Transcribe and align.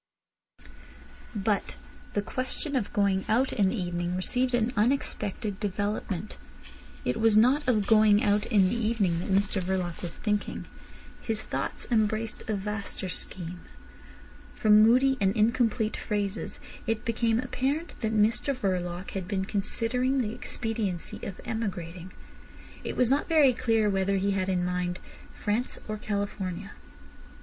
But 1.35 1.75
the 2.13 2.23
question 2.23 2.75
of 2.75 2.91
going 2.91 3.23
out 3.29 3.53
in 3.53 3.69
the 3.69 3.79
evening 3.79 4.15
received 4.15 4.55
an 4.55 4.73
unexpected 4.75 5.59
development. 5.59 6.39
It 7.05 7.17
was 7.17 7.37
not 7.37 7.67
of 7.67 7.85
going 7.85 8.23
out 8.23 8.47
in 8.47 8.67
the 8.69 8.75
evening 8.75 9.19
that 9.19 9.27
Mr 9.29 9.61
Verloc 9.61 10.01
was 10.01 10.15
thinking. 10.15 10.65
His 11.21 11.43
thoughts 11.43 11.87
embraced 11.91 12.41
a 12.49 12.55
vaster 12.55 13.09
scheme. 13.09 13.61
From 14.55 14.81
moody 14.81 15.17
and 15.21 15.35
incomplete 15.37 15.95
phrases 15.97 16.59
it 16.87 17.05
became 17.05 17.37
apparent 17.39 18.01
that 18.01 18.11
Mr 18.11 18.55
Verloc 18.57 19.11
had 19.11 19.27
been 19.27 19.45
considering 19.45 20.17
the 20.19 20.33
expediency 20.33 21.19
of 21.21 21.39
emigrating. 21.45 22.11
It 22.83 22.97
was 22.97 23.11
not 23.11 23.29
very 23.29 23.53
clear 23.53 23.87
whether 23.87 24.17
he 24.17 24.31
had 24.31 24.49
in 24.49 24.61
his 24.61 24.65
mind 24.67 24.99
France 25.35 25.77
or 25.87 25.97
California. 25.99 26.71